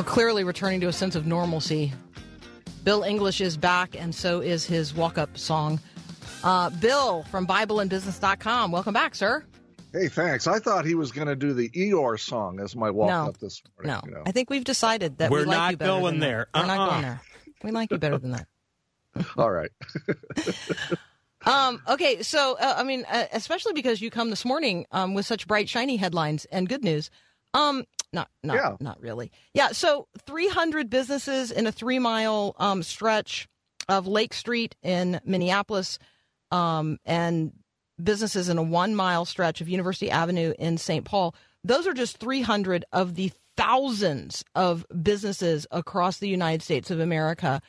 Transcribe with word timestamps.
We're 0.00 0.04
clearly 0.04 0.44
returning 0.44 0.80
to 0.80 0.88
a 0.88 0.94
sense 0.94 1.14
of 1.14 1.26
normalcy. 1.26 1.92
Bill 2.84 3.02
English 3.02 3.42
is 3.42 3.58
back, 3.58 3.94
and 3.94 4.14
so 4.14 4.40
is 4.40 4.64
his 4.64 4.94
walk 4.94 5.18
up 5.18 5.36
song. 5.36 5.78
Uh, 6.42 6.70
Bill 6.70 7.22
from 7.24 7.46
BibleandBusiness.com. 7.46 8.72
Welcome 8.72 8.94
back, 8.94 9.14
sir. 9.14 9.44
Hey, 9.92 10.08
thanks. 10.08 10.46
I 10.46 10.58
thought 10.58 10.86
he 10.86 10.94
was 10.94 11.12
going 11.12 11.26
to 11.28 11.36
do 11.36 11.52
the 11.52 11.68
Eeyore 11.68 12.18
song 12.18 12.60
as 12.60 12.74
my 12.74 12.90
walk 12.90 13.08
no, 13.10 13.26
up 13.26 13.36
this 13.40 13.62
morning. 13.76 13.92
No, 13.92 14.08
you 14.08 14.14
know. 14.14 14.22
I 14.24 14.32
think 14.32 14.48
we've 14.48 14.64
decided 14.64 15.18
that 15.18 15.30
We're 15.30 15.40
we 15.40 15.44
like 15.44 15.58
not 15.58 15.70
you 15.72 15.76
better 15.76 15.90
going 15.90 16.04
than 16.14 16.20
there. 16.20 16.48
That. 16.54 16.62
We're 16.62 16.66
not 16.66 16.78
Uh-uh. 16.78 16.90
going 16.92 17.02
there. 17.02 17.20
We 17.62 17.70
like 17.70 17.90
you 17.90 17.98
better 17.98 18.16
than 18.16 18.30
that. 18.30 18.46
All 19.36 19.50
right. 19.50 19.70
Um, 21.46 21.80
okay, 21.88 22.22
so 22.22 22.58
uh, 22.60 22.74
I 22.76 22.82
mean, 22.82 23.06
uh, 23.10 23.24
especially 23.32 23.72
because 23.72 24.02
you 24.02 24.10
come 24.10 24.28
this 24.28 24.44
morning 24.44 24.84
um, 24.92 25.14
with 25.14 25.24
such 25.24 25.46
bright, 25.46 25.70
shiny 25.70 25.96
headlines 25.96 26.44
and 26.52 26.68
good 26.68 26.84
news. 26.84 27.10
Um, 27.54 27.84
not, 28.12 28.28
not, 28.42 28.56
Yeah. 28.56 28.76
not 28.80 29.00
really. 29.00 29.30
Yeah. 29.54 29.68
So, 29.68 30.08
300 30.26 30.90
businesses 30.90 31.50
in 31.50 31.66
a 31.66 31.72
three-mile 31.72 32.54
um, 32.58 32.82
stretch 32.82 33.48
of 33.88 34.06
Lake 34.06 34.34
Street 34.34 34.76
in 34.82 35.20
Minneapolis, 35.24 35.98
um, 36.50 36.98
and 37.04 37.52
businesses 38.02 38.48
in 38.48 38.58
a 38.58 38.62
one-mile 38.62 39.24
stretch 39.24 39.60
of 39.60 39.68
University 39.68 40.10
Avenue 40.10 40.54
in 40.58 40.78
St. 40.78 41.04
Paul. 41.04 41.34
Those 41.64 41.86
are 41.86 41.92
just 41.94 42.18
300 42.18 42.84
of 42.92 43.14
the 43.14 43.30
thousands 43.56 44.44
of 44.54 44.86
businesses 45.02 45.66
across 45.70 46.18
the 46.18 46.28
United 46.28 46.62
States 46.62 46.90
of 46.90 46.98
America 47.00 47.60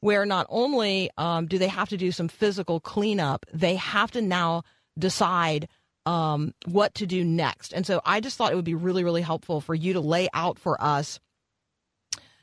where 0.00 0.24
not 0.24 0.46
only 0.48 1.10
um, 1.18 1.46
do 1.46 1.58
they 1.58 1.68
have 1.68 1.88
to 1.90 1.96
do 1.96 2.10
some 2.12 2.28
physical 2.28 2.80
cleanup, 2.80 3.44
they 3.52 3.74
have 3.74 4.10
to 4.12 4.22
now 4.22 4.62
decide 4.98 5.68
um, 6.06 6.54
what 6.66 6.94
to 6.94 7.06
do 7.06 7.24
next. 7.24 7.72
And 7.72 7.86
so 7.86 8.00
I 8.04 8.20
just 8.20 8.36
thought 8.36 8.52
it 8.52 8.56
would 8.56 8.64
be 8.64 8.74
really, 8.74 9.04
really 9.04 9.22
helpful 9.22 9.60
for 9.60 9.74
you 9.74 9.94
to 9.94 10.00
lay 10.00 10.28
out 10.32 10.58
for 10.58 10.82
us, 10.82 11.20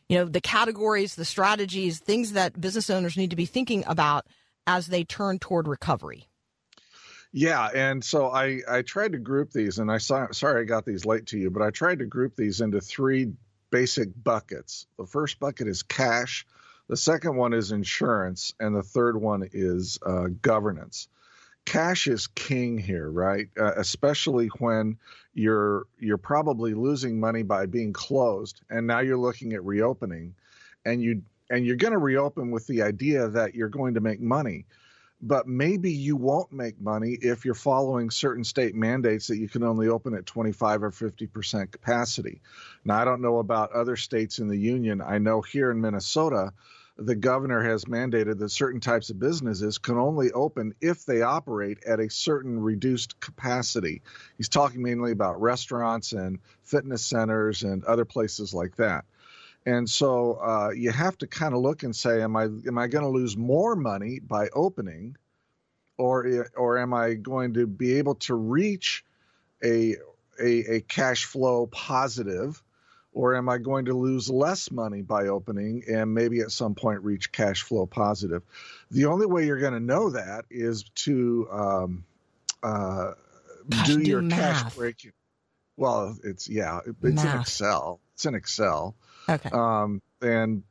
you 0.10 0.18
know, 0.18 0.26
the 0.26 0.42
categories, 0.42 1.16
the 1.16 1.26
strategies, 1.26 2.00
things 2.00 2.34
that 2.34 2.60
business 2.60 2.90
owners 2.90 3.18
need 3.18 3.32
to 3.32 3.36
be 3.36 3.46
thinking 3.46 3.84
about 3.88 4.26
as 4.66 4.88
they 4.88 5.04
turn 5.04 5.40
toward 5.40 5.68
recovery. 5.68 6.28
Yeah, 7.34 7.68
and 7.74 8.04
so 8.04 8.30
I 8.30 8.62
I 8.68 8.82
tried 8.84 9.12
to 9.12 9.18
group 9.18 9.52
these, 9.52 9.80
and 9.80 9.92
I 9.92 9.98
saw, 9.98 10.32
sorry 10.32 10.62
I 10.62 10.64
got 10.64 10.86
these 10.86 11.06
late 11.06 11.28
to 11.28 11.38
you, 11.38 11.52
but 11.52 11.62
I 11.62 11.72
tried 11.72 12.00
to 12.00 12.06
group 12.06 12.36
these 12.36 12.62
into 12.62 12.80
three 12.80 13.34
basic 13.70 14.10
buckets. 14.24 14.88
The 14.98 15.06
first 15.06 15.40
bucket 15.40 15.68
is 15.68 15.84
cash, 15.84 16.46
the 16.88 16.96
second 16.96 17.36
one 17.36 17.54
is 17.54 17.72
insurance, 17.74 18.54
and 18.60 18.74
the 18.74 18.82
third 18.82 19.20
one 19.20 19.48
is 19.52 20.00
uh, 20.06 20.28
governance. 20.42 21.10
Cash 21.68 22.08
is 22.08 22.28
king 22.28 22.78
here, 22.78 23.12
right? 23.12 23.50
Uh, 23.60 23.74
especially 23.76 24.48
when 24.60 24.98
you're 25.34 25.86
you're 26.00 26.18
probably 26.18 26.74
losing 26.74 27.20
money 27.20 27.44
by 27.44 27.66
being 27.66 27.92
closed, 27.92 28.62
and 28.70 28.88
now 28.88 29.00
you're 29.00 29.18
looking 29.18 29.52
at 29.52 29.66
reopening, 29.66 30.34
and 30.86 31.04
you 31.04 31.24
and 31.50 31.66
you're 31.66 31.76
going 31.76 31.92
to 31.92 31.98
reopen 32.00 32.52
with 32.52 32.66
the 32.68 32.84
idea 32.84 33.28
that 33.28 33.54
you're 33.54 33.68
going 33.68 33.96
to 33.96 34.00
make 34.00 34.22
money 34.22 34.66
but 35.22 35.48
maybe 35.48 35.92
you 35.92 36.16
won't 36.16 36.52
make 36.52 36.80
money 36.80 37.18
if 37.22 37.44
you're 37.44 37.56
following 37.56 38.12
certain 38.12 38.44
state 38.44 38.76
mandates 38.76 39.28
that 39.28 39.38
you 39.38 39.50
can 39.50 39.64
only 39.64 39.88
open 39.88 40.14
at 40.14 40.26
25 40.26 40.84
or 40.84 40.92
50% 40.92 41.72
capacity. 41.72 42.42
Now, 42.86 43.02
I 43.02 43.06
don't 43.06 43.22
know 43.22 43.40
about 43.40 43.72
other 43.72 43.96
states 43.96 44.38
in 44.38 44.48
the 44.48 44.58
union. 44.58 45.02
I 45.02 45.18
know 45.18 45.42
here 45.42 45.72
in 45.72 45.82
Minnesota, 45.82 46.54
the 46.98 47.16
governor 47.16 47.62
has 47.62 47.86
mandated 47.86 48.40
that 48.40 48.50
certain 48.50 48.80
types 48.80 49.10
of 49.10 49.20
businesses 49.20 49.78
can 49.78 49.98
only 49.98 50.32
open 50.32 50.74
if 50.82 51.06
they 51.06 51.22
operate 51.22 51.84
at 51.86 52.00
a 52.00 52.10
certain 52.10 52.60
reduced 52.60 53.20
capacity. 53.20 54.02
He's 54.38 54.50
talking 54.50 54.82
mainly 54.82 55.12
about 55.12 55.40
restaurants 55.40 56.12
and 56.12 56.40
fitness 56.64 57.06
centers 57.06 57.64
and 57.64 57.84
other 57.84 58.06
places 58.06 58.54
like 58.54 58.76
that. 58.78 59.06
And 59.66 59.90
so 59.90 60.34
uh, 60.36 60.70
you 60.70 60.92
have 60.92 61.18
to 61.20 61.28
kind 61.28 61.54
of 61.54 61.62
look 61.62 61.84
and 61.84 61.96
say, 61.96 62.22
am 62.22 62.36
I 62.36 62.44
am 62.44 62.78
I 62.78 62.88
going 62.88 63.04
to 63.04 63.10
lose 63.10 63.36
more 63.36 63.76
money 63.76 64.20
by 64.20 64.48
opening, 64.54 65.18
or 65.98 66.48
or 66.56 66.78
am 66.78 66.94
I 66.94 67.16
going 67.16 67.56
to 67.56 67.68
be 67.68 67.98
able 67.98 68.16
to 68.16 68.34
reach 68.34 69.04
a 69.64 69.98
a, 70.40 70.76
a 70.76 70.82
cash 70.82 71.26
flow 71.26 71.68
positive, 71.68 72.64
or 73.18 73.36
am 73.36 73.50
I 73.50 73.58
going 73.58 73.86
to 73.86 73.94
lose 73.94 74.30
less 74.30 74.70
money 74.70 75.02
by 75.02 75.28
opening 75.28 75.84
and 75.90 76.14
maybe 76.14 76.42
at 76.42 76.52
some 76.52 76.76
point 76.76 77.02
reach 77.02 77.32
cash 77.32 77.64
flow 77.64 77.88
positive? 77.88 78.44
The 78.92 79.06
only 79.06 79.26
way 79.26 79.48
you're 79.48 79.60
going 79.60 79.74
to 79.74 79.80
know 79.80 80.12
that 80.12 80.46
is 80.52 80.84
to 81.08 81.48
um, 81.52 82.04
uh, 82.62 83.14
Gosh, 83.68 83.88
do 83.88 84.04
do 84.04 84.08
your 84.08 84.22
math. 84.22 84.40
cash 84.66 84.76
break. 84.76 85.12
Well, 85.78 86.16
it's 86.24 86.48
yeah, 86.48 86.82
it's 86.86 87.24
in 87.24 87.42
Excel. 87.42 88.00
It's 88.14 88.26
in 88.26 88.36
Excel 88.36 88.96
Okay. 89.28 89.50
um, 89.50 90.02
and 90.22 90.64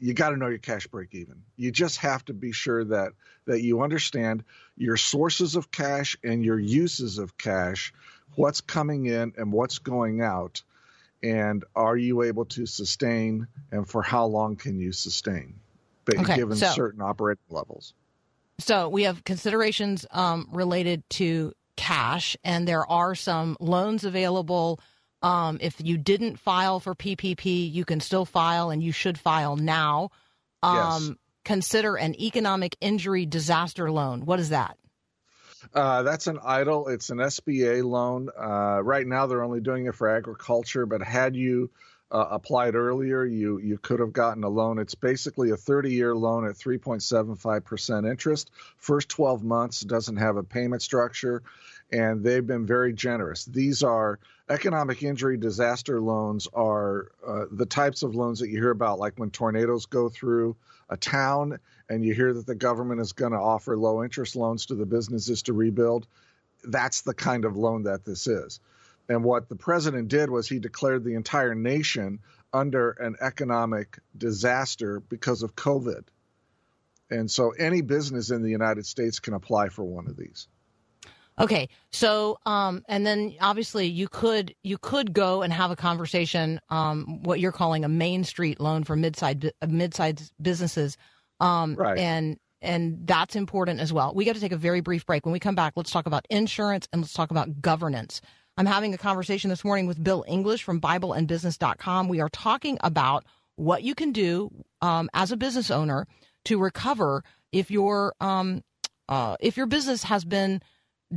you 0.00 0.14
got 0.14 0.30
to 0.30 0.36
know 0.36 0.48
your 0.48 0.58
cash 0.58 0.86
break 0.86 1.14
even. 1.14 1.42
You 1.56 1.70
just 1.70 1.98
have 1.98 2.24
to 2.24 2.32
be 2.32 2.52
sure 2.52 2.84
that 2.84 3.12
that 3.44 3.60
you 3.60 3.82
understand 3.82 4.44
your 4.78 4.96
sources 4.96 5.56
of 5.56 5.70
cash 5.70 6.16
and 6.24 6.42
your 6.44 6.58
uses 6.58 7.18
of 7.18 7.36
cash, 7.36 7.92
what's 8.34 8.62
coming 8.62 9.06
in 9.06 9.34
and 9.36 9.52
what's 9.52 9.78
going 9.78 10.22
out, 10.22 10.62
and 11.22 11.64
are 11.76 11.96
you 11.96 12.22
able 12.22 12.44
to 12.46 12.66
sustain 12.66 13.46
and 13.70 13.88
for 13.88 14.02
how 14.02 14.26
long 14.26 14.56
can 14.56 14.78
you 14.78 14.92
sustain, 14.92 15.54
Okay, 16.08 16.36
given 16.36 16.56
so- 16.56 16.70
certain 16.72 17.00
operating 17.00 17.42
levels. 17.50 17.94
So 18.58 18.88
we 18.88 19.04
have 19.04 19.24
considerations 19.24 20.06
um, 20.10 20.48
related 20.52 21.02
to 21.10 21.52
cash, 21.76 22.36
and 22.44 22.68
there 22.68 22.88
are 22.88 23.14
some 23.14 23.56
loans 23.58 24.04
available. 24.04 24.78
Um, 25.22 25.58
if 25.60 25.76
you 25.82 25.96
didn't 25.98 26.38
file 26.38 26.78
for 26.78 26.94
PPP, 26.94 27.72
you 27.72 27.84
can 27.84 28.00
still 28.00 28.24
file, 28.24 28.70
and 28.70 28.82
you 28.82 28.92
should 28.92 29.18
file 29.18 29.56
now. 29.56 30.10
Um, 30.62 30.76
Yes. 30.76 31.10
Consider 31.44 31.96
an 31.96 32.14
economic 32.20 32.76
injury 32.80 33.26
disaster 33.26 33.90
loan. 33.90 34.26
What 34.26 34.38
is 34.38 34.50
that? 34.50 34.76
Uh, 35.74 36.02
that's 36.02 36.26
an 36.26 36.36
EIDL. 36.38 36.90
It's 36.92 37.10
an 37.10 37.18
SBA 37.18 37.84
loan. 37.84 38.28
Uh, 38.38 38.82
right 38.82 39.06
now, 39.06 39.26
they're 39.26 39.42
only 39.42 39.60
doing 39.60 39.86
it 39.86 39.94
for 39.94 40.08
agriculture, 40.08 40.84
but 40.84 41.02
had 41.02 41.34
you 41.34 41.70
uh, 42.10 42.28
applied 42.30 42.74
earlier, 42.74 43.24
you 43.24 43.58
you 43.58 43.78
could 43.78 44.00
have 44.00 44.12
gotten 44.12 44.44
a 44.44 44.48
loan. 44.48 44.78
It's 44.78 44.94
basically 44.94 45.50
a 45.50 45.56
30-year 45.56 46.14
loan 46.14 46.46
at 46.46 46.56
3.75% 46.56 48.10
interest. 48.10 48.50
First 48.76 49.08
12 49.08 49.42
months 49.42 49.80
doesn't 49.80 50.18
have 50.18 50.36
a 50.36 50.42
payment 50.42 50.82
structure, 50.82 51.42
and 51.92 52.24
they've 52.24 52.46
been 52.46 52.66
very 52.66 52.92
generous. 52.94 53.44
These 53.44 53.82
are 53.82 54.18
economic 54.48 55.02
injury 55.02 55.36
disaster 55.36 56.00
loans 56.00 56.48
are 56.52 57.12
uh, 57.26 57.44
the 57.52 57.66
types 57.66 58.02
of 58.02 58.14
loans 58.14 58.40
that 58.40 58.48
you 58.48 58.58
hear 58.58 58.70
about, 58.70 58.98
like 58.98 59.18
when 59.18 59.30
tornadoes 59.30 59.86
go 59.86 60.08
through 60.08 60.56
a 60.88 60.96
town 60.96 61.58
and 61.88 62.04
you 62.04 62.14
hear 62.14 62.32
that 62.32 62.46
the 62.46 62.54
government 62.54 63.00
is 63.00 63.12
going 63.12 63.32
to 63.32 63.38
offer 63.38 63.76
low 63.76 64.02
interest 64.02 64.36
loans 64.36 64.66
to 64.66 64.74
the 64.74 64.86
businesses 64.86 65.42
to 65.42 65.52
rebuild. 65.52 66.06
That's 66.64 67.02
the 67.02 67.14
kind 67.14 67.44
of 67.44 67.56
loan 67.56 67.84
that 67.84 68.04
this 68.04 68.26
is. 68.26 68.60
And 69.08 69.22
what 69.24 69.48
the 69.48 69.56
president 69.56 70.08
did 70.08 70.30
was 70.30 70.48
he 70.48 70.58
declared 70.58 71.04
the 71.04 71.14
entire 71.14 71.54
nation 71.54 72.20
under 72.52 72.90
an 72.90 73.16
economic 73.20 73.98
disaster 74.16 75.00
because 75.00 75.42
of 75.42 75.54
COVID. 75.54 76.04
And 77.10 77.30
so 77.30 77.50
any 77.50 77.82
business 77.82 78.30
in 78.30 78.42
the 78.42 78.50
United 78.50 78.86
States 78.86 79.20
can 79.20 79.34
apply 79.34 79.68
for 79.68 79.84
one 79.84 80.06
of 80.06 80.16
these. 80.16 80.48
Okay, 81.42 81.68
so 81.90 82.38
um, 82.46 82.84
and 82.88 83.04
then 83.04 83.34
obviously 83.40 83.86
you 83.86 84.06
could 84.06 84.54
you 84.62 84.78
could 84.78 85.12
go 85.12 85.42
and 85.42 85.52
have 85.52 85.72
a 85.72 85.76
conversation, 85.76 86.60
um, 86.70 87.20
what 87.24 87.40
you're 87.40 87.50
calling 87.50 87.84
a 87.84 87.88
Main 87.88 88.22
Street 88.22 88.60
loan 88.60 88.84
for 88.84 88.94
mid-sized 88.94 89.50
mid-sized 89.68 90.32
businesses, 90.40 90.96
um, 91.40 91.74
Right. 91.74 91.98
and 91.98 92.38
and 92.60 93.04
that's 93.08 93.34
important 93.34 93.80
as 93.80 93.92
well. 93.92 94.14
We 94.14 94.24
got 94.24 94.36
to 94.36 94.40
take 94.40 94.52
a 94.52 94.56
very 94.56 94.80
brief 94.80 95.04
break. 95.04 95.26
When 95.26 95.32
we 95.32 95.40
come 95.40 95.56
back, 95.56 95.72
let's 95.74 95.90
talk 95.90 96.06
about 96.06 96.24
insurance 96.30 96.86
and 96.92 97.02
let's 97.02 97.12
talk 97.12 97.32
about 97.32 97.60
governance. 97.60 98.20
I'm 98.56 98.66
having 98.66 98.94
a 98.94 98.98
conversation 98.98 99.50
this 99.50 99.64
morning 99.64 99.86
with 99.88 100.02
Bill 100.02 100.24
English 100.28 100.62
from 100.62 100.80
BibleandBusiness.com. 100.80 102.08
We 102.08 102.20
are 102.20 102.28
talking 102.28 102.78
about 102.82 103.24
what 103.56 103.82
you 103.82 103.96
can 103.96 104.12
do 104.12 104.50
um, 104.80 105.10
as 105.12 105.32
a 105.32 105.36
business 105.36 105.72
owner 105.72 106.06
to 106.44 106.58
recover 106.58 107.24
if 107.50 107.68
your 107.68 108.14
um, 108.20 108.62
uh, 109.08 109.36
if 109.40 109.56
your 109.56 109.66
business 109.66 110.04
has 110.04 110.24
been 110.24 110.60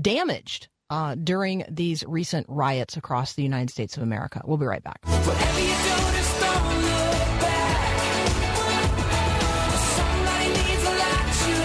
damaged 0.01 0.68
uh, 0.89 1.15
during 1.15 1.63
these 1.69 2.03
recent 2.07 2.45
riots 2.50 2.97
across 2.97 3.33
the 3.33 3.44
United 3.44 3.69
States 3.69 3.97
of 3.97 4.03
America. 4.03 4.42
We'll 4.45 4.57
be 4.57 4.65
right 4.65 4.83
back. 4.83 5.00
Whatever 5.03 5.59
you 5.59 5.68
do, 5.68 5.74
just 6.15 6.39
don't 6.39 6.81
look 6.81 7.42
back. 7.42 8.00
Somebody 9.95 10.47
needs 10.50 10.83
a 10.83 10.92
lot 10.92 11.47
you 11.47 11.56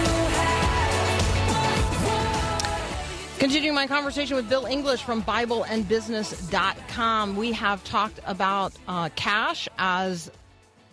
have. 1.99 3.39
Continuing 3.39 3.75
my 3.75 3.87
conversation 3.87 4.35
with 4.35 4.47
Bill 4.49 4.65
English 4.65 5.03
from 5.03 5.21
BibleandBusiness.com, 5.23 7.35
we 7.35 7.51
have 7.51 7.83
talked 7.83 8.19
about 8.25 8.73
uh, 8.87 9.09
cash 9.15 9.67
as 9.77 10.31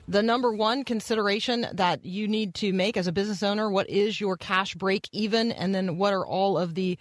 the 0.06 0.23
number 0.23 0.52
one 0.52 0.85
consideration 0.85 1.67
that 1.73 2.05
you 2.05 2.29
need 2.29 2.55
to 2.55 2.73
make 2.73 2.96
as 2.96 3.06
a 3.06 3.12
business 3.12 3.43
owner. 3.43 3.70
What 3.70 3.90
is 3.90 4.19
your 4.20 4.37
cash 4.38 4.75
break 4.75 5.08
even, 5.12 5.52
and 5.52 5.75
then 5.75 5.99
what 5.99 6.14
are 6.14 6.26
all 6.26 6.56
of 6.56 6.75
the 6.75 6.99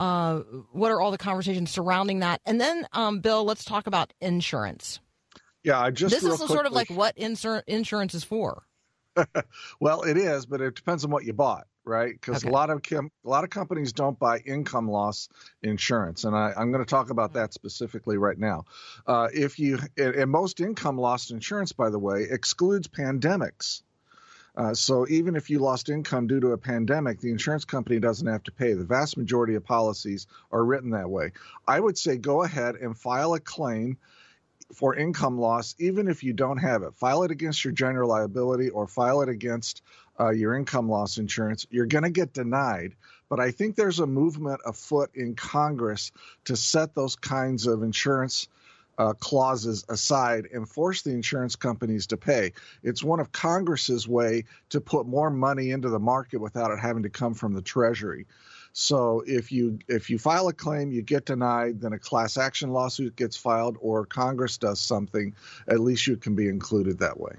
uh, 0.00 0.40
what 0.72 0.90
are 0.90 1.00
all 1.00 1.10
the 1.12 1.18
conversations 1.18 1.70
surrounding 1.70 2.20
that? 2.20 2.40
And 2.44 2.60
then, 2.60 2.86
um, 2.92 3.20
Bill, 3.20 3.44
let's 3.44 3.64
talk 3.64 3.86
about 3.86 4.12
insurance. 4.20 4.98
Yeah, 5.62 5.78
I 5.78 5.90
just 5.90 6.12
this 6.14 6.24
is 6.24 6.38
sort 6.48 6.66
of 6.66 6.72
like 6.72 6.88
what 6.88 7.16
insur- 7.16 7.62
insurance 7.66 8.14
is 8.14 8.24
for. 8.24 8.64
Well, 9.80 10.02
it 10.02 10.16
is, 10.16 10.46
but 10.46 10.60
it 10.60 10.74
depends 10.76 11.04
on 11.04 11.10
what 11.10 11.24
you 11.24 11.32
bought, 11.34 11.66
right? 11.84 12.12
Because 12.12 12.42
Okay. 12.44 12.48
a 12.48 12.52
lot 12.52 12.70
of 12.70 12.82
com- 12.82 13.10
a 13.24 13.28
lot 13.28 13.44
of 13.44 13.50
companies 13.50 13.92
don't 13.92 14.18
buy 14.18 14.38
income 14.38 14.88
loss 14.88 15.28
insurance, 15.62 16.24
and 16.24 16.34
I, 16.34 16.52
I'm 16.56 16.70
going 16.72 16.82
to 16.84 16.88
talk 16.88 17.10
about 17.10 17.34
that 17.34 17.52
specifically 17.52 18.16
right 18.16 18.38
now. 18.38 18.64
Uh, 19.06 19.28
if 19.34 19.58
you 19.58 19.78
and 19.98 20.30
most 20.30 20.60
income 20.60 20.96
loss 20.96 21.30
insurance, 21.30 21.72
by 21.72 21.90
the 21.90 21.98
way, 21.98 22.26
excludes 22.30 22.88
pandemics. 22.88 23.82
Uh, 24.56 24.74
so 24.74 25.06
even 25.08 25.36
if 25.36 25.48
you 25.50 25.58
lost 25.58 25.88
income 25.88 26.26
due 26.26 26.40
to 26.40 26.52
a 26.52 26.58
pandemic, 26.58 27.20
the 27.20 27.30
insurance 27.30 27.64
company 27.64 27.98
doesn't 28.00 28.26
have 28.26 28.42
to 28.42 28.52
pay. 28.52 28.72
The 28.72 28.84
vast 28.84 29.16
majority 29.16 29.54
of 29.54 29.64
policies 29.64 30.26
are 30.50 30.64
written 30.64 30.90
that 30.90 31.10
way. 31.10 31.32
I 31.66 31.78
would 31.78 31.96
say 31.96 32.16
go 32.16 32.42
ahead 32.42 32.76
and 32.76 32.96
file 32.96 33.34
a 33.34 33.40
claim 33.40 33.98
for 34.74 34.94
income 34.94 35.38
loss, 35.38 35.74
even 35.78 36.08
if 36.08 36.22
you 36.22 36.32
don't 36.32 36.58
have 36.58 36.82
it. 36.82 36.94
File 36.94 37.22
it 37.24 37.30
against 37.30 37.64
your 37.64 37.72
general 37.72 38.08
liability 38.08 38.70
or 38.70 38.86
file 38.86 39.22
it 39.22 39.28
against 39.28 39.82
uh, 40.18 40.30
your 40.30 40.54
income 40.54 40.88
loss 40.88 41.18
insurance. 41.18 41.66
You're 41.70 41.86
going 41.86 42.04
to 42.04 42.10
get 42.10 42.32
denied. 42.32 42.94
But 43.28 43.40
I 43.40 43.52
think 43.52 43.76
there's 43.76 44.00
a 44.00 44.06
movement 44.06 44.60
afoot 44.66 45.10
in 45.14 45.34
Congress 45.34 46.12
to 46.44 46.56
set 46.56 46.94
those 46.94 47.16
kinds 47.16 47.66
of 47.66 47.82
insurance 47.82 48.48
uh, 49.00 49.14
clauses 49.14 49.82
aside 49.88 50.46
and 50.52 50.68
force 50.68 51.00
the 51.00 51.10
insurance 51.10 51.56
companies 51.56 52.06
to 52.06 52.18
pay. 52.18 52.52
It's 52.82 53.02
one 53.02 53.18
of 53.18 53.32
Congress's 53.32 54.06
way 54.06 54.44
to 54.68 54.80
put 54.82 55.06
more 55.06 55.30
money 55.30 55.70
into 55.70 55.88
the 55.88 55.98
market 55.98 56.36
without 56.36 56.70
it 56.70 56.78
having 56.78 57.04
to 57.04 57.08
come 57.08 57.32
from 57.32 57.54
the 57.54 57.62
Treasury. 57.62 58.26
So 58.74 59.24
if 59.26 59.50
you 59.52 59.78
if 59.88 60.10
you 60.10 60.18
file 60.18 60.48
a 60.48 60.52
claim, 60.52 60.92
you 60.92 61.00
get 61.00 61.24
denied, 61.24 61.80
then 61.80 61.94
a 61.94 61.98
class 61.98 62.36
action 62.36 62.72
lawsuit 62.72 63.16
gets 63.16 63.38
filed, 63.38 63.78
or 63.80 64.04
Congress 64.04 64.58
does 64.58 64.80
something. 64.80 65.34
At 65.66 65.80
least 65.80 66.06
you 66.06 66.18
can 66.18 66.34
be 66.34 66.48
included 66.48 66.98
that 66.98 67.18
way. 67.18 67.36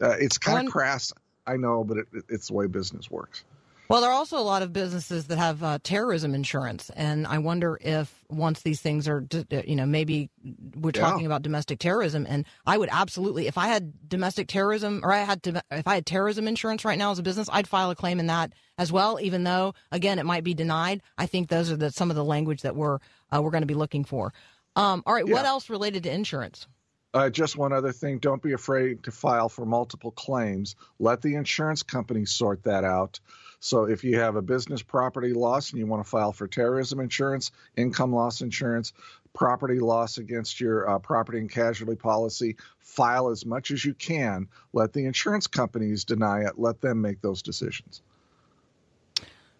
Uh, 0.00 0.16
it's 0.20 0.38
kind 0.38 0.68
of 0.68 0.72
crass, 0.72 1.12
I 1.48 1.56
know, 1.56 1.82
but 1.82 1.98
it, 1.98 2.06
it's 2.28 2.46
the 2.46 2.54
way 2.54 2.68
business 2.68 3.10
works. 3.10 3.42
Well, 3.92 4.00
there 4.00 4.08
are 4.08 4.14
also 4.14 4.38
a 4.38 4.40
lot 4.40 4.62
of 4.62 4.72
businesses 4.72 5.26
that 5.26 5.36
have 5.36 5.62
uh, 5.62 5.78
terrorism 5.82 6.34
insurance, 6.34 6.90
and 6.96 7.26
I 7.26 7.36
wonder 7.36 7.78
if 7.78 8.24
once 8.30 8.62
these 8.62 8.80
things 8.80 9.06
are, 9.06 9.22
you 9.50 9.76
know, 9.76 9.84
maybe 9.84 10.30
we're 10.74 10.92
Yeah. 10.94 11.02
talking 11.02 11.26
about 11.26 11.42
domestic 11.42 11.78
terrorism, 11.78 12.24
and 12.26 12.46
I 12.64 12.78
would 12.78 12.88
absolutely, 12.90 13.48
if 13.48 13.58
I 13.58 13.66
had 13.66 14.08
domestic 14.08 14.48
terrorism 14.48 15.00
or 15.04 15.12
I 15.12 15.18
had, 15.18 15.42
dom- 15.42 15.60
if 15.70 15.86
I 15.86 15.96
had 15.96 16.06
terrorism 16.06 16.48
insurance 16.48 16.86
right 16.86 16.98
now 16.98 17.10
as 17.10 17.18
a 17.18 17.22
business, 17.22 17.50
I'd 17.52 17.68
file 17.68 17.90
a 17.90 17.94
claim 17.94 18.18
in 18.18 18.28
that 18.28 18.54
as 18.78 18.90
well. 18.90 19.18
Even 19.20 19.44
though, 19.44 19.74
again, 19.90 20.18
it 20.18 20.24
might 20.24 20.42
be 20.42 20.54
denied. 20.54 21.02
I 21.18 21.26
think 21.26 21.50
those 21.50 21.70
are 21.70 21.76
the 21.76 21.90
some 21.90 22.08
of 22.08 22.16
the 22.16 22.24
language 22.24 22.62
that 22.62 22.74
we're 22.74 22.98
uh, 23.30 23.42
we're 23.42 23.50
going 23.50 23.60
to 23.60 23.66
be 23.66 23.74
looking 23.74 24.04
for. 24.04 24.32
Um, 24.74 25.02
all 25.04 25.12
right, 25.12 25.28
what 25.28 25.44
else 25.44 25.68
related 25.68 26.04
to 26.04 26.10
insurance? 26.10 26.66
Uh, 27.14 27.28
just 27.28 27.58
one 27.58 27.72
other 27.72 27.92
thing 27.92 28.18
don't 28.18 28.42
be 28.42 28.52
afraid 28.52 29.02
to 29.02 29.10
file 29.10 29.48
for 29.48 29.66
multiple 29.66 30.12
claims. 30.12 30.76
Let 30.98 31.20
the 31.20 31.34
insurance 31.34 31.82
company 31.82 32.24
sort 32.24 32.62
that 32.62 32.84
out. 32.84 33.20
So, 33.60 33.84
if 33.84 34.02
you 34.02 34.18
have 34.18 34.34
a 34.34 34.42
business 34.42 34.82
property 34.82 35.34
loss 35.34 35.70
and 35.70 35.78
you 35.78 35.86
want 35.86 36.02
to 36.02 36.08
file 36.08 36.32
for 36.32 36.48
terrorism 36.48 37.00
insurance, 37.00 37.52
income 37.76 38.12
loss 38.12 38.40
insurance, 38.40 38.92
property 39.34 39.78
loss 39.78 40.18
against 40.18 40.60
your 40.60 40.88
uh, 40.88 40.98
property 40.98 41.38
and 41.38 41.50
casualty 41.50 41.96
policy, 41.96 42.56
file 42.78 43.28
as 43.28 43.46
much 43.46 43.70
as 43.70 43.84
you 43.84 43.94
can. 43.94 44.48
Let 44.72 44.92
the 44.92 45.04
insurance 45.04 45.46
companies 45.46 46.04
deny 46.04 46.40
it, 46.40 46.58
let 46.58 46.80
them 46.80 47.00
make 47.02 47.20
those 47.20 47.42
decisions. 47.42 48.02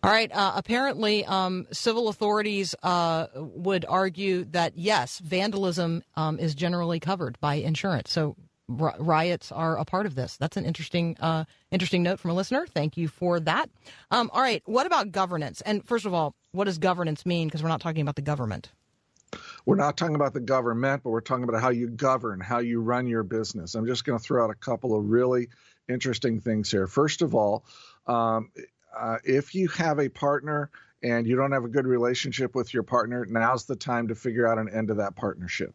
All 0.05 0.11
right. 0.11 0.31
Uh, 0.33 0.53
apparently, 0.57 1.25
um, 1.25 1.67
civil 1.71 2.09
authorities 2.09 2.75
uh, 2.83 3.29
would 3.37 3.85
argue 3.89 4.45
that 4.47 4.77
yes, 4.77 5.21
vandalism 5.21 6.03
um, 6.17 6.41
is 6.41 6.57
generally 6.57 6.99
covered 6.99 7.39
by 7.41 7.55
insurance. 7.55 8.11
So 8.11 8.35
ri- 8.67 8.91
riots 8.99 9.53
are 9.53 9.79
a 9.79 9.85
part 9.85 10.07
of 10.07 10.17
this. 10.17 10.37
That's 10.39 10.57
an 10.57 10.65
interesting, 10.65 11.17
uh, 11.21 11.45
interesting 11.71 12.03
note 12.03 12.19
from 12.19 12.33
a 12.33 12.35
listener. 12.35 12.67
Thank 12.67 12.97
you 12.97 13.07
for 13.07 13.39
that. 13.41 13.71
Um, 14.11 14.29
all 14.33 14.41
right. 14.41 14.61
What 14.67 14.87
about 14.87 15.13
governance? 15.13 15.61
And 15.61 15.87
first 15.87 16.05
of 16.05 16.13
all, 16.13 16.35
what 16.51 16.65
does 16.65 16.79
governance 16.79 17.25
mean? 17.25 17.47
Because 17.47 17.63
we're 17.63 17.69
not 17.69 17.81
talking 17.81 18.03
about 18.03 18.17
the 18.17 18.23
government. 18.23 18.71
We're 19.65 19.77
not 19.77 19.97
talking 19.97 20.17
about 20.17 20.35
the 20.35 20.41
government, 20.41 21.05
but 21.05 21.11
we're 21.11 21.21
talking 21.21 21.45
about 21.45 21.61
how 21.61 21.71
you 21.71 21.89
govern, 21.89 22.41
how 22.41 22.59
you 22.59 22.81
run 22.81 23.07
your 23.07 23.23
business. 23.23 23.77
I'm 23.77 23.87
just 23.87 24.05
going 24.05 24.19
to 24.19 24.23
throw 24.23 24.45
out 24.45 24.51
a 24.51 24.55
couple 24.55 24.99
of 24.99 25.09
really 25.09 25.49
interesting 25.89 26.41
things 26.41 26.71
here. 26.71 26.87
First 26.87 27.23
of 27.23 27.35
all, 27.35 27.65
um, 28.07 28.51
uh, 28.99 29.19
if 29.25 29.55
you 29.55 29.69
have 29.69 29.99
a 29.99 30.09
partner 30.09 30.71
and 31.03 31.27
you 31.27 31.37
don't 31.37 31.53
have 31.53 31.65
a 31.65 31.69
good 31.69 31.87
relationship 31.87 32.55
with 32.55 32.73
your 32.73 32.83
partner, 32.83 33.27
now's 33.27 33.65
the 33.65 33.77
time 33.77 34.09
to 34.09 34.15
figure 34.15 34.47
out 34.47 34.59
an 34.59 34.69
end 34.69 34.89
to 34.89 34.95
that 34.95 35.17
partnership. 35.17 35.75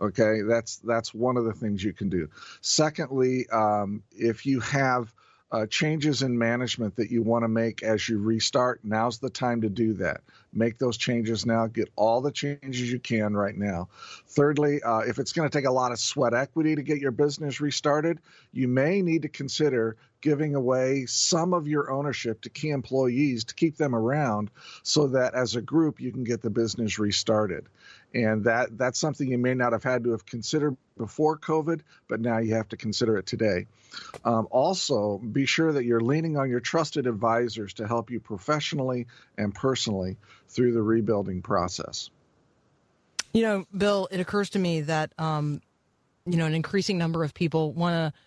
Okay, 0.00 0.42
that's 0.42 0.76
that's 0.78 1.14
one 1.14 1.36
of 1.36 1.44
the 1.44 1.52
things 1.52 1.84
you 1.84 1.92
can 1.92 2.08
do. 2.08 2.28
Secondly, 2.60 3.48
um, 3.50 4.02
if 4.10 4.46
you 4.46 4.58
have 4.60 5.12
uh, 5.52 5.66
changes 5.66 6.22
in 6.22 6.36
management 6.38 6.96
that 6.96 7.10
you 7.10 7.22
want 7.22 7.44
to 7.44 7.48
make 7.48 7.82
as 7.82 8.08
you 8.08 8.18
restart, 8.18 8.80
now's 8.82 9.18
the 9.18 9.28
time 9.28 9.60
to 9.60 9.68
do 9.68 9.92
that. 9.92 10.22
Make 10.52 10.78
those 10.78 10.96
changes 10.96 11.44
now. 11.44 11.66
Get 11.66 11.90
all 11.94 12.22
the 12.22 12.32
changes 12.32 12.90
you 12.90 12.98
can 12.98 13.36
right 13.36 13.56
now. 13.56 13.90
Thirdly, 14.28 14.82
uh, 14.82 15.00
if 15.00 15.18
it's 15.18 15.32
going 15.32 15.48
to 15.48 15.56
take 15.56 15.66
a 15.66 15.72
lot 15.72 15.92
of 15.92 16.00
sweat 16.00 16.32
equity 16.32 16.74
to 16.74 16.82
get 16.82 16.98
your 16.98 17.10
business 17.10 17.60
restarted, 17.60 18.18
you 18.50 18.66
may 18.66 19.02
need 19.02 19.22
to 19.22 19.28
consider 19.28 19.98
giving 20.22 20.54
away 20.54 21.04
some 21.04 21.52
of 21.52 21.68
your 21.68 21.90
ownership 21.90 22.40
to 22.40 22.48
key 22.48 22.70
employees 22.70 23.44
to 23.44 23.54
keep 23.54 23.76
them 23.76 23.94
around 23.94 24.50
so 24.82 25.08
that 25.08 25.34
as 25.34 25.56
a 25.56 25.60
group 25.60 26.00
you 26.00 26.10
can 26.10 26.24
get 26.24 26.40
the 26.40 26.48
business 26.48 26.98
restarted. 26.98 27.66
And 28.14 28.44
that 28.44 28.78
that's 28.78 28.98
something 28.98 29.30
you 29.30 29.38
may 29.38 29.54
not 29.54 29.72
have 29.72 29.82
had 29.82 30.04
to 30.04 30.12
have 30.12 30.24
considered 30.24 30.76
before 30.96 31.38
COVID, 31.38 31.80
but 32.08 32.20
now 32.20 32.38
you 32.38 32.54
have 32.54 32.68
to 32.68 32.76
consider 32.76 33.18
it 33.18 33.26
today. 33.26 33.66
Um, 34.24 34.48
also, 34.50 35.18
be 35.18 35.44
sure 35.44 35.72
that 35.72 35.84
you're 35.84 36.00
leaning 36.00 36.36
on 36.36 36.48
your 36.48 36.60
trusted 36.60 37.06
advisors 37.06 37.74
to 37.74 37.86
help 37.86 38.10
you 38.10 38.20
professionally 38.20 39.06
and 39.36 39.54
personally 39.54 40.16
through 40.48 40.72
the 40.72 40.82
rebuilding 40.82 41.42
process. 41.42 42.10
You 43.32 43.42
know, 43.42 43.66
Bill, 43.76 44.08
it 44.10 44.20
occurs 44.20 44.50
to 44.50 44.58
me 44.58 44.82
that 44.82 45.12
um, 45.18 45.62
you 46.26 46.36
know 46.36 46.46
an 46.46 46.54
increasing 46.54 46.98
number 46.98 47.24
of 47.24 47.34
people 47.34 47.72
want 47.72 47.94
to 47.94 48.20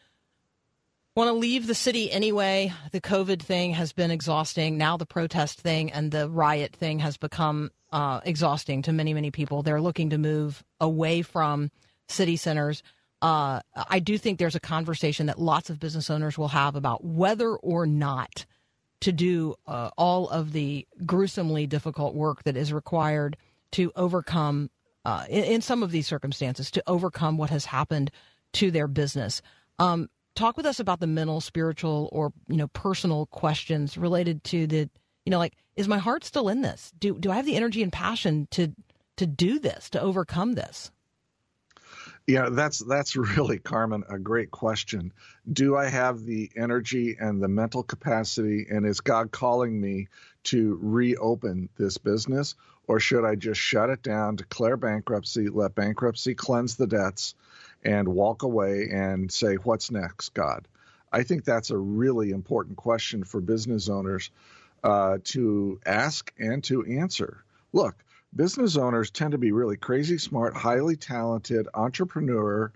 want 1.15 1.29
to 1.29 1.33
leave 1.33 1.65
the 1.65 1.75
city 1.75 2.11
anyway. 2.11 2.73
The 2.91 2.99
COVID 2.99 3.41
thing 3.41 3.73
has 3.73 3.93
been 3.93 4.11
exhausting. 4.11 4.77
Now 4.77 4.97
the 4.97 5.05
protest 5.05 5.61
thing 5.61 5.91
and 5.91 6.11
the 6.11 6.29
riot 6.29 6.75
thing 6.75 6.99
has 6.99 7.15
become 7.17 7.71
uh, 7.91 8.19
exhausting 8.25 8.81
to 8.83 8.91
many 8.91 9.13
many 9.13 9.31
people. 9.31 9.63
They're 9.63 9.81
looking 9.81 10.09
to 10.09 10.17
move 10.17 10.63
away 10.81 11.21
from 11.21 11.71
city 12.09 12.35
centers. 12.35 12.83
Uh, 13.21 13.61
I 13.89 13.99
do 13.99 14.17
think 14.17 14.37
there's 14.37 14.55
a 14.55 14.59
conversation 14.59 15.27
that 15.27 15.39
lots 15.39 15.69
of 15.69 15.79
business 15.79 16.09
owners 16.09 16.37
will 16.37 16.49
have 16.49 16.75
about 16.75 17.03
whether 17.03 17.55
or 17.55 17.87
not 17.87 18.45
to 19.01 19.11
do 19.11 19.55
uh, 19.67 19.89
all 19.97 20.29
of 20.29 20.51
the 20.51 20.85
gruesomely 21.05 21.65
difficult 21.65 22.13
work 22.13 22.43
that 22.43 22.57
is 22.57 22.73
required 22.73 23.37
to 23.71 23.91
overcome, 23.95 24.69
uh, 25.05 25.25
in, 25.29 25.43
in 25.45 25.61
some 25.61 25.81
of 25.81 25.91
these 25.91 26.07
circumstances, 26.07 26.69
to 26.71 26.83
overcome 26.87 27.37
what 27.37 27.49
has 27.49 27.65
happened 27.65 28.11
to 28.53 28.69
their 28.69 28.87
business. 28.87 29.41
Um, 29.79 30.09
talk 30.35 30.57
with 30.57 30.65
us 30.65 30.79
about 30.79 30.99
the 30.99 31.07
mental, 31.07 31.41
spiritual, 31.41 32.09
or 32.11 32.31
you 32.47 32.57
know, 32.57 32.67
personal 32.67 33.25
questions 33.27 33.97
related 33.97 34.43
to 34.45 34.67
the, 34.67 34.89
you 35.25 35.31
know, 35.31 35.39
like, 35.39 35.53
is 35.75 35.87
my 35.87 35.97
heart 35.97 36.23
still 36.23 36.49
in 36.49 36.61
this? 36.61 36.91
Do 36.99 37.17
do 37.17 37.31
I 37.31 37.35
have 37.35 37.45
the 37.45 37.55
energy 37.55 37.81
and 37.81 37.91
passion 37.91 38.47
to 38.51 38.73
to 39.17 39.25
do 39.25 39.59
this, 39.59 39.89
to 39.91 40.01
overcome 40.01 40.53
this? 40.53 40.91
Yeah, 42.27 42.49
that's 42.49 42.79
that's 42.79 43.15
really 43.37 43.59
Carmen 43.59 44.03
a 44.09 44.19
great 44.19 44.51
question. 44.51 45.13
Do 45.51 45.75
I 45.75 45.87
have 45.87 46.23
the 46.23 46.51
energy 46.55 47.15
and 47.19 47.41
the 47.41 47.47
mental 47.47 47.83
capacity 47.83 48.67
and 48.69 48.85
is 48.85 49.01
God 49.01 49.31
calling 49.31 49.79
me 49.79 50.07
to 50.45 50.77
reopen 50.81 51.69
this 51.77 51.97
business 51.97 52.55
or 52.87 52.99
should 52.99 53.25
I 53.25 53.35
just 53.35 53.59
shut 53.59 53.89
it 53.89 54.03
down, 54.03 54.35
declare 54.35 54.77
bankruptcy, 54.77 55.49
let 55.49 55.73
bankruptcy 55.75 56.35
cleanse 56.35 56.75
the 56.75 56.87
debts 56.87 57.33
and 57.85 58.07
walk 58.07 58.43
away 58.43 58.89
and 58.91 59.31
say 59.31 59.55
what's 59.55 59.91
next, 59.91 60.33
God? 60.33 60.67
I 61.11 61.23
think 61.23 61.45
that's 61.45 61.69
a 61.69 61.77
really 61.77 62.31
important 62.31 62.75
question 62.75 63.23
for 63.23 63.39
business 63.39 63.87
owners 63.87 64.31
uh, 64.83 65.19
to 65.25 65.79
ask 65.85 66.33
and 66.37 66.63
to 66.65 66.83
answer. 66.83 67.45
Look, 67.71 67.95
business 68.35 68.75
owners 68.75 69.11
tend 69.11 69.31
to 69.31 69.37
be 69.37 69.51
really 69.51 69.77
crazy 69.77 70.17
smart, 70.17 70.57
highly 70.57 70.97
talented, 70.97 71.67
entrepreneur, 71.73 72.71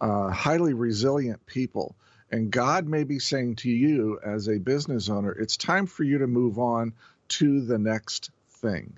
uh, 0.00 0.30
highly 0.30 0.72
resilient 0.72 1.44
people. 1.46 1.94
And 2.30 2.50
God 2.50 2.88
may 2.88 3.04
be 3.04 3.18
saying 3.20 3.56
to 3.56 3.70
you 3.70 4.18
as 4.24 4.48
a 4.48 4.58
business 4.58 5.08
owner, 5.08 5.30
it's 5.30 5.56
time 5.56 5.86
for 5.86 6.02
you 6.02 6.18
to 6.18 6.26
move 6.26 6.58
on 6.58 6.94
to 7.28 7.60
the 7.60 7.78
next 7.78 8.30
thing. 8.60 8.94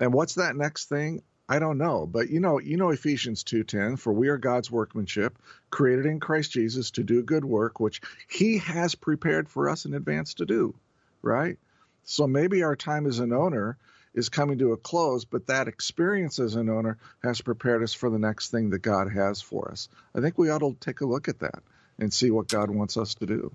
And 0.00 0.12
what's 0.12 0.34
that 0.34 0.56
next 0.56 0.88
thing? 0.88 1.22
I 1.50 1.58
don't 1.58 1.78
know, 1.78 2.06
but 2.06 2.30
you 2.30 2.38
know, 2.38 2.60
you 2.60 2.76
know 2.76 2.90
Ephesians 2.90 3.42
2:10, 3.42 3.96
for 3.98 4.12
we 4.12 4.28
are 4.28 4.38
God's 4.38 4.70
workmanship, 4.70 5.36
created 5.68 6.06
in 6.06 6.20
Christ 6.20 6.52
Jesus 6.52 6.92
to 6.92 7.02
do 7.02 7.24
good 7.24 7.44
work 7.44 7.80
which 7.80 8.00
he 8.28 8.58
has 8.58 8.94
prepared 8.94 9.48
for 9.48 9.68
us 9.68 9.84
in 9.84 9.92
advance 9.92 10.34
to 10.34 10.46
do, 10.46 10.76
right? 11.22 11.58
So 12.04 12.28
maybe 12.28 12.62
our 12.62 12.76
time 12.76 13.04
as 13.04 13.18
an 13.18 13.32
owner 13.32 13.76
is 14.14 14.28
coming 14.28 14.58
to 14.58 14.72
a 14.72 14.76
close, 14.76 15.24
but 15.24 15.48
that 15.48 15.66
experience 15.66 16.38
as 16.38 16.54
an 16.54 16.68
owner 16.68 16.98
has 17.24 17.40
prepared 17.40 17.82
us 17.82 17.94
for 17.94 18.10
the 18.10 18.18
next 18.20 18.52
thing 18.52 18.70
that 18.70 18.82
God 18.82 19.10
has 19.10 19.42
for 19.42 19.72
us. 19.72 19.88
I 20.14 20.20
think 20.20 20.38
we 20.38 20.50
ought 20.50 20.58
to 20.58 20.76
take 20.78 21.00
a 21.00 21.06
look 21.06 21.26
at 21.26 21.40
that 21.40 21.64
and 21.98 22.14
see 22.14 22.30
what 22.30 22.46
God 22.46 22.70
wants 22.70 22.96
us 22.96 23.16
to 23.16 23.26
do. 23.26 23.50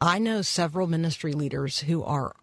I 0.00 0.20
know 0.20 0.42
several 0.42 0.86
ministry 0.86 1.32
leaders 1.32 1.80
who 1.80 2.04
are 2.04 2.36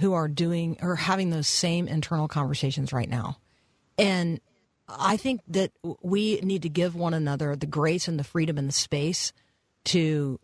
who 0.00 0.14
are 0.14 0.28
doing 0.28 0.78
or 0.80 0.96
having 0.96 1.28
those 1.28 1.48
same 1.48 1.86
internal 1.86 2.28
conversations 2.28 2.94
right 2.94 3.10
now. 3.10 3.36
And 3.98 4.40
I 4.88 5.16
think 5.16 5.42
that 5.48 5.72
we 6.02 6.40
need 6.40 6.62
to 6.62 6.68
give 6.68 6.94
one 6.94 7.12
another 7.12 7.54
the 7.56 7.66
grace 7.66 8.08
and 8.08 8.18
the 8.18 8.24
freedom 8.24 8.56
and 8.56 8.68
the 8.68 8.72
space 8.72 9.32
to 9.86 10.40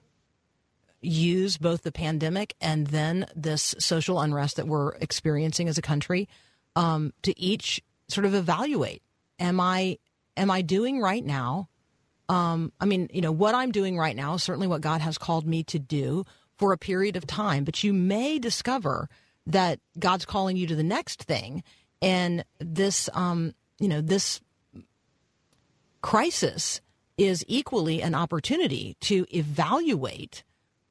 use 1.00 1.56
both 1.56 1.82
the 1.82 1.92
pandemic 1.92 2.54
and 2.60 2.86
then 2.88 3.26
this 3.36 3.74
social 3.78 4.20
unrest 4.20 4.56
that 4.56 4.66
we're 4.66 4.94
experiencing 4.96 5.68
as 5.68 5.78
a 5.78 5.82
country 5.82 6.28
um, 6.76 7.12
to 7.22 7.38
each 7.38 7.82
sort 8.08 8.24
of 8.24 8.34
evaluate 8.34 9.02
am 9.38 9.60
i 9.60 9.98
am 10.36 10.50
i 10.50 10.62
doing 10.62 11.00
right 11.00 11.24
now? 11.24 11.68
Um, 12.28 12.72
i 12.80 12.86
mean 12.86 13.08
you 13.12 13.20
know 13.20 13.32
what 13.32 13.54
i'm 13.54 13.70
doing 13.70 13.98
right 13.98 14.16
now 14.16 14.34
is 14.34 14.42
certainly 14.42 14.66
what 14.66 14.80
god 14.80 15.02
has 15.02 15.18
called 15.18 15.46
me 15.46 15.62
to 15.64 15.78
do 15.78 16.24
for 16.56 16.72
a 16.72 16.78
period 16.78 17.16
of 17.16 17.26
time 17.26 17.64
but 17.64 17.84
you 17.84 17.92
may 17.92 18.38
discover 18.38 19.10
that 19.46 19.78
god's 19.98 20.24
calling 20.24 20.56
you 20.56 20.66
to 20.66 20.74
the 20.74 20.82
next 20.82 21.22
thing 21.24 21.62
and 22.04 22.44
this 22.60 23.08
um, 23.14 23.54
you 23.80 23.88
know 23.88 24.00
this 24.00 24.40
crisis 26.02 26.80
is 27.16 27.44
equally 27.48 28.02
an 28.02 28.14
opportunity 28.14 28.96
to 29.00 29.26
evaluate 29.34 30.44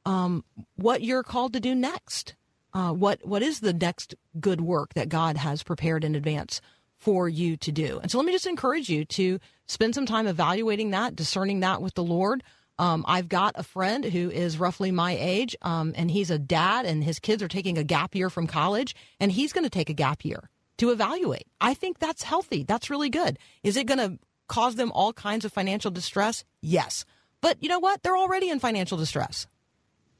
um, 0.05 0.43
what 0.75 1.03
you're 1.03 1.23
called 1.23 1.53
to 1.53 1.59
do 1.59 1.75
next. 1.75 2.35
Uh, 2.73 2.91
what 2.91 3.23
what 3.23 3.43
is 3.43 3.59
the 3.59 3.73
next 3.73 4.15
good 4.39 4.59
work 4.59 4.95
that 4.95 5.07
God 5.07 5.37
has 5.37 5.61
prepared 5.61 6.03
in 6.03 6.15
advance 6.15 6.59
for 6.97 7.29
you 7.29 7.55
to 7.57 7.71
do? 7.71 7.99
And 8.01 8.09
so, 8.09 8.17
let 8.17 8.25
me 8.25 8.31
just 8.31 8.47
encourage 8.47 8.89
you 8.89 9.05
to 9.05 9.39
spend 9.67 9.93
some 9.93 10.07
time 10.07 10.25
evaluating 10.25 10.89
that, 10.91 11.15
discerning 11.15 11.59
that 11.59 11.81
with 11.81 11.93
the 11.93 12.03
Lord. 12.03 12.43
Um, 12.79 13.05
I've 13.07 13.29
got 13.29 13.53
a 13.55 13.61
friend 13.61 14.03
who 14.03 14.31
is 14.31 14.57
roughly 14.57 14.89
my 14.91 15.15
age, 15.15 15.55
um, 15.61 15.93
and 15.95 16.09
he's 16.09 16.31
a 16.31 16.39
dad, 16.39 16.87
and 16.87 17.03
his 17.03 17.19
kids 17.19 17.43
are 17.43 17.47
taking 17.47 17.77
a 17.77 17.83
gap 17.83 18.15
year 18.15 18.31
from 18.31 18.47
college, 18.47 18.95
and 19.19 19.31
he's 19.31 19.53
going 19.53 19.63
to 19.63 19.69
take 19.69 19.91
a 19.91 19.93
gap 19.93 20.25
year 20.25 20.49
to 20.83 20.91
evaluate. 20.91 21.47
I 21.61 21.73
think 21.73 21.99
that's 21.99 22.23
healthy. 22.23 22.63
That's 22.63 22.89
really 22.89 23.09
good. 23.09 23.39
Is 23.63 23.77
it 23.77 23.87
going 23.87 23.99
to 23.99 24.19
cause 24.47 24.75
them 24.75 24.91
all 24.91 25.13
kinds 25.13 25.45
of 25.45 25.53
financial 25.53 25.91
distress? 25.91 26.43
Yes. 26.61 27.05
But 27.41 27.57
you 27.61 27.69
know 27.69 27.79
what? 27.79 28.03
They're 28.03 28.17
already 28.17 28.49
in 28.49 28.59
financial 28.59 28.97
distress. 28.97 29.47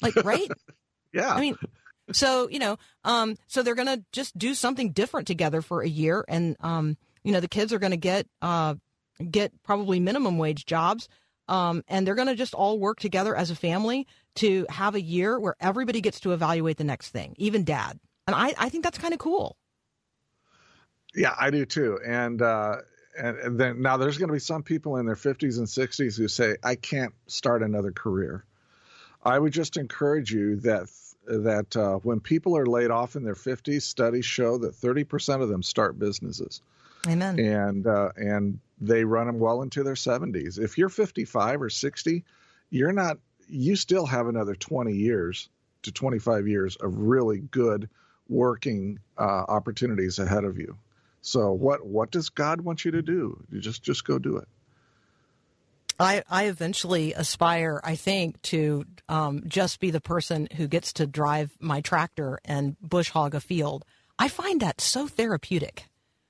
Like, 0.01 0.15
right? 0.23 0.49
yeah. 1.13 1.33
I 1.33 1.41
mean, 1.41 1.57
so, 2.13 2.47
you 2.49 2.59
know, 2.59 2.77
um, 3.03 3.35
so 3.47 3.61
they're 3.61 3.75
going 3.75 3.87
to 3.87 4.03
just 4.13 4.37
do 4.37 4.53
something 4.53 4.91
different 4.91 5.27
together 5.27 5.61
for 5.61 5.81
a 5.81 5.87
year. 5.87 6.23
And, 6.29 6.55
um, 6.61 6.97
you 7.23 7.33
know, 7.33 7.41
the 7.41 7.49
kids 7.49 7.73
are 7.73 7.79
going 7.79 7.91
to 7.91 7.97
get, 7.97 8.25
uh, 8.41 8.75
get 9.29 9.51
probably 9.63 9.99
minimum 9.99 10.37
wage 10.37 10.65
jobs. 10.65 11.09
Um, 11.49 11.83
and 11.89 12.07
they're 12.07 12.15
going 12.15 12.29
to 12.29 12.35
just 12.35 12.53
all 12.53 12.79
work 12.79 13.01
together 13.01 13.35
as 13.35 13.51
a 13.51 13.55
family 13.55 14.07
to 14.35 14.65
have 14.69 14.95
a 14.95 15.01
year 15.01 15.37
where 15.37 15.55
everybody 15.59 15.99
gets 15.99 16.21
to 16.21 16.31
evaluate 16.31 16.77
the 16.77 16.85
next 16.85 17.09
thing, 17.09 17.35
even 17.37 17.65
dad. 17.65 17.99
And 18.27 18.35
I, 18.35 18.53
I 18.57 18.69
think 18.69 18.85
that's 18.85 18.97
kind 18.97 19.13
of 19.13 19.19
cool. 19.19 19.57
Yeah, 21.15 21.35
I 21.39 21.51
do 21.51 21.65
too. 21.65 21.99
And, 22.05 22.41
uh, 22.41 22.77
and, 23.17 23.37
and 23.37 23.59
then 23.59 23.81
now 23.81 23.97
there's 23.97 24.17
going 24.17 24.29
to 24.29 24.33
be 24.33 24.39
some 24.39 24.63
people 24.63 24.97
in 24.97 25.05
their 25.05 25.15
50s 25.15 25.57
and 25.57 25.67
60s 25.67 26.17
who 26.17 26.27
say, 26.27 26.55
I 26.63 26.75
can't 26.75 27.13
start 27.27 27.61
another 27.61 27.91
career. 27.91 28.43
I 29.23 29.37
would 29.39 29.53
just 29.53 29.77
encourage 29.77 30.31
you 30.31 30.57
that 30.57 30.89
that 31.25 31.77
uh, 31.77 31.95
when 31.99 32.19
people 32.19 32.57
are 32.57 32.65
laid 32.65 32.91
off 32.91 33.15
in 33.15 33.23
their 33.23 33.35
50s, 33.35 33.83
studies 33.83 34.25
show 34.25 34.57
that 34.57 34.73
30% 34.73 35.41
of 35.41 35.47
them 35.49 35.63
start 35.63 35.97
businesses. 35.97 36.61
Amen. 37.07 37.39
And 37.39 37.87
uh, 37.87 38.09
and 38.15 38.59
they 38.79 39.03
run 39.03 39.27
them 39.27 39.39
well 39.39 39.61
into 39.61 39.83
their 39.83 39.93
70s. 39.93 40.59
If 40.59 40.77
you're 40.77 40.89
55 40.89 41.61
or 41.61 41.69
60, 41.69 42.23
you're 42.69 42.91
not. 42.93 43.17
You 43.49 43.75
still 43.75 44.05
have 44.05 44.27
another 44.27 44.55
20 44.55 44.93
years 44.93 45.49
to 45.83 45.91
25 45.91 46.47
years 46.47 46.75
of 46.77 46.97
really 46.97 47.39
good 47.39 47.89
working 48.29 48.99
uh, 49.17 49.21
opportunities 49.47 50.17
ahead 50.17 50.45
of 50.45 50.57
you. 50.57 50.77
So 51.23 51.53
what 51.53 51.85
what 51.85 52.11
does 52.11 52.29
God 52.29 52.61
want 52.61 52.83
you 52.83 52.91
to 52.91 53.01
do? 53.01 53.43
You 53.49 53.59
just 53.59 53.81
just 53.81 54.05
go 54.05 54.19
do 54.19 54.37
it. 54.37 54.47
I, 55.99 56.23
I 56.29 56.45
eventually 56.45 57.13
aspire, 57.13 57.79
I 57.83 57.95
think, 57.95 58.41
to 58.43 58.83
um, 59.07 59.43
just 59.47 59.79
be 59.79 59.89
the 59.89 60.01
person 60.01 60.47
who 60.55 60.67
gets 60.67 60.93
to 60.93 61.07
drive 61.07 61.55
my 61.59 61.81
tractor 61.81 62.39
and 62.43 62.75
bush 62.81 63.09
hog 63.09 63.35
a 63.35 63.39
field. 63.39 63.85
I 64.19 64.27
find 64.27 64.59
that 64.61 64.81
so 64.81 65.07
therapeutic. 65.07 65.85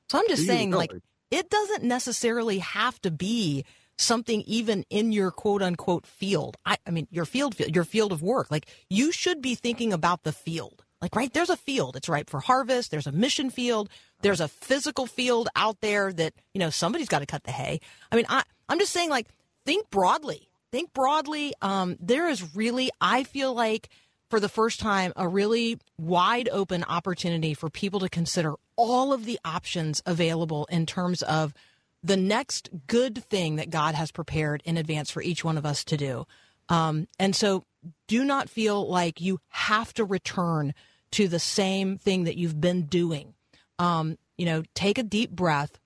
So 0.10 0.20
I'm 0.20 0.28
just 0.28 0.42
Do 0.42 0.44
you 0.44 0.48
saying, 0.48 0.72
like, 0.72 0.92
it 1.32 1.50
doesn't 1.50 1.84
necessarily 1.84 2.60
have 2.60 3.02
to 3.02 3.10
be 3.10 3.66
something 3.98 4.42
even 4.42 4.86
in 4.90 5.12
your 5.12 5.32
quote 5.32 5.64
unquote 5.64 6.06
field. 6.06 6.58
I, 6.66 6.78
I 6.86 6.92
mean, 6.92 7.08
your 7.10 7.26
field, 7.26 7.58
your 7.58 7.86
field 7.86 8.12
of 8.12 8.22
work. 8.22 8.52
Like, 8.52 8.68
you 8.90 9.12
should 9.12 9.42
be 9.42 9.56
thinking 9.56 9.94
about 9.94 10.24
the 10.24 10.34
field. 10.34 10.83
Like, 11.04 11.18
right, 11.18 11.34
there's 11.34 11.50
a 11.50 11.58
field. 11.58 11.98
It's 11.98 12.08
ripe 12.08 12.30
for 12.30 12.40
harvest. 12.40 12.90
There's 12.90 13.08
a 13.08 13.12
mission 13.12 13.50
field. 13.50 13.90
There's 14.22 14.40
a 14.40 14.48
physical 14.48 15.06
field 15.06 15.50
out 15.54 15.82
there 15.82 16.14
that, 16.14 16.34
you 16.54 16.60
know, 16.60 16.70
somebody's 16.70 17.10
got 17.10 17.20
to 17.20 17.26
cut 17.26 17.44
the 17.44 17.52
hay. 17.52 17.82
I 18.10 18.16
mean, 18.16 18.26
I, 18.30 18.44
I'm 18.70 18.80
just 18.80 18.94
saying, 18.94 19.10
like, 19.10 19.28
think 19.66 19.90
broadly. 19.90 20.48
Think 20.72 20.94
broadly. 20.94 21.54
Um, 21.62 21.98
there 22.00 22.30
is 22.30 22.56
really, 22.56 22.90
I 23.02 23.26
feel 23.26 23.54
like, 23.54 23.90
for 24.30 24.40
the 24.40 24.48
first 24.48 24.80
time, 24.80 25.12
a 25.18 25.28
really 25.28 25.78
wide 26.00 26.48
open 26.50 26.86
opportunity 26.86 27.54
for 27.54 27.70
people 27.70 28.00
to 28.00 28.08
consider 28.08 28.54
all 28.78 29.12
of 29.12 29.26
the 29.26 29.38
options 29.44 30.02
available 30.06 30.66
in 30.72 30.86
terms 30.86 31.22
of 31.22 31.54
the 32.02 32.16
next 32.16 32.70
good 32.88 33.26
thing 33.26 33.58
that 33.58 33.70
God 33.70 33.94
has 33.94 34.10
prepared 34.10 34.64
in 34.64 34.78
advance 34.78 35.12
for 35.12 35.22
each 35.22 35.44
one 35.44 35.58
of 35.58 35.66
us 35.66 35.84
to 35.84 35.98
do. 35.98 36.26
Um, 36.70 37.10
and 37.20 37.36
so 37.36 37.66
do 38.08 38.24
not 38.24 38.50
feel 38.50 38.90
like 38.90 39.20
you 39.20 39.42
have 39.50 39.94
to 39.96 40.06
return 40.06 40.74
to 41.14 41.28
the 41.28 41.40
same 41.40 41.98
thing 41.98 42.26
that 42.26 42.38
you've 42.38 42.60
been 42.60 42.84
doing. 42.84 43.34
Um, 43.80 44.18
you 44.38 44.46
know, 44.46 44.64
take 44.74 44.98
a 44.98 45.04
deep 45.04 45.32
breath 45.32 45.80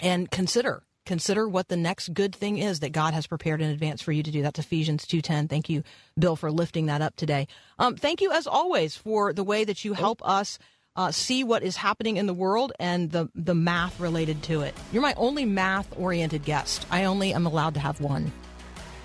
and 0.00 0.30
consider 0.30 0.82
consider 1.06 1.48
what 1.48 1.68
the 1.68 1.76
next 1.76 2.12
good 2.12 2.34
thing 2.34 2.58
is 2.58 2.80
that 2.80 2.92
God 2.92 3.14
has 3.14 3.26
prepared 3.26 3.62
in 3.62 3.70
advance 3.70 4.02
for 4.02 4.12
you 4.12 4.22
to 4.22 4.30
do. 4.30 4.42
That's 4.42 4.58
Ephesians 4.58 5.06
2:10. 5.06 5.48
Thank 5.48 5.70
you, 5.70 5.82
Bill, 6.18 6.36
for 6.36 6.50
lifting 6.52 6.86
that 6.86 7.00
up 7.00 7.16
today. 7.16 7.48
Um, 7.78 7.96
thank 7.96 8.20
you, 8.20 8.30
as 8.30 8.46
always, 8.46 8.94
for 8.96 9.32
the 9.32 9.42
way 9.44 9.64
that 9.64 9.84
you 9.84 9.94
help 9.94 10.20
us 10.26 10.58
uh, 10.96 11.10
see 11.10 11.44
what 11.44 11.62
is 11.62 11.76
happening 11.76 12.16
in 12.18 12.26
the 12.26 12.34
world 12.34 12.72
and 12.78 13.10
the 13.10 13.28
the 13.34 13.54
math 13.54 13.98
related 14.00 14.42
to 14.44 14.60
it. 14.60 14.74
You're 14.92 15.02
my 15.02 15.14
only 15.16 15.44
math 15.46 15.88
oriented 15.98 16.44
guest. 16.44 16.86
I 16.90 17.04
only 17.04 17.32
am 17.32 17.46
allowed 17.46 17.74
to 17.74 17.80
have 17.80 18.00
one. 18.00 18.30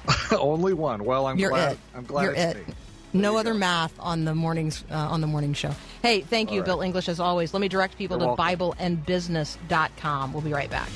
Only 0.38 0.74
one. 0.74 1.06
Well, 1.06 1.28
I'm 1.28 1.38
You're 1.40 1.52
glad. 1.52 1.72
it. 1.74 1.80
I'm 1.96 2.04
glad 2.04 2.24
You're 2.24 2.34
it's 2.34 2.56
it. 2.56 2.68
me. 2.68 2.74
No 3.14 3.38
other 3.38 3.54
go. 3.54 3.60
math 3.60 3.94
on 4.00 4.26
the 4.26 4.34
mornings 4.36 4.84
uh, 4.90 4.96
on 4.96 5.22
the 5.22 5.28
morning 5.28 5.54
show. 5.54 5.74
Hey, 6.02 6.22
thank 6.22 6.52
you, 6.52 6.60
right. 6.60 6.66
Bill 6.66 6.82
English, 6.82 7.08
as 7.10 7.20
always. 7.20 7.54
Let 7.54 7.62
me 7.62 7.68
direct 7.68 7.98
people 7.98 8.18
You're 8.18 8.36
to 8.36 8.42
welcome. 8.42 8.76
BibleandBusiness.com. 9.06 10.34
We'll 10.34 10.42
be 10.42 10.54
right 10.54 10.70
back. 10.70 10.90